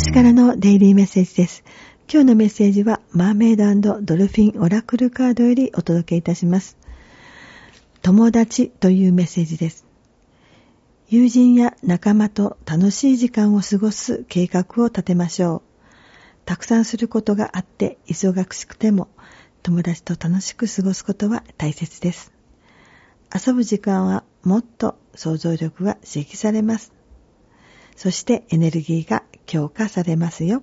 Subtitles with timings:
[0.00, 1.62] 師からのデイリーメッセージです。
[2.10, 6.78] 今日のメッセージはマーメイドドルフィンオラクルカードよりお届けいたします。
[8.00, 9.84] 友達というメッセージです。
[11.10, 15.62] 友人や仲間と楽しい時間を過ごす計画を立てましょう。
[16.46, 19.08] たくさんすることがあって忙しくても
[19.62, 22.32] 友達と楽しく過ごすことは大切です。
[23.34, 26.94] 遊ぶ時間はもっと想像力が刺激されます。
[27.96, 30.62] そしてエネルギーが強化されますよ。